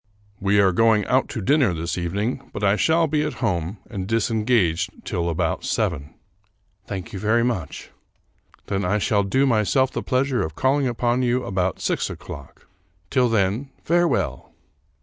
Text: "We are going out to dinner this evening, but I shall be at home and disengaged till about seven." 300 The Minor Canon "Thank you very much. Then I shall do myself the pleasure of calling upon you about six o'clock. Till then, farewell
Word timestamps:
"We 0.49 0.59
are 0.59 0.71
going 0.71 1.05
out 1.05 1.29
to 1.29 1.43
dinner 1.43 1.75
this 1.75 1.95
evening, 1.95 2.49
but 2.53 2.63
I 2.63 2.75
shall 2.75 3.05
be 3.05 3.21
at 3.21 3.35
home 3.35 3.77
and 3.87 4.07
disengaged 4.07 4.89
till 5.05 5.29
about 5.29 5.63
seven." 5.63 6.05
300 6.07 6.09
The 6.09 6.15
Minor 6.15 6.25
Canon 6.31 6.87
"Thank 7.05 7.13
you 7.13 7.19
very 7.19 7.43
much. 7.43 7.91
Then 8.65 8.83
I 8.83 8.97
shall 8.97 9.21
do 9.21 9.45
myself 9.45 9.91
the 9.91 10.01
pleasure 10.01 10.41
of 10.41 10.55
calling 10.55 10.87
upon 10.87 11.21
you 11.21 11.43
about 11.43 11.81
six 11.81 12.09
o'clock. 12.09 12.65
Till 13.11 13.29
then, 13.29 13.69
farewell 13.83 14.51